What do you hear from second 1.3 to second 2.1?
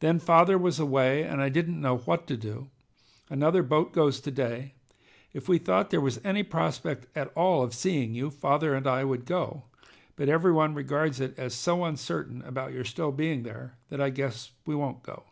I didn't know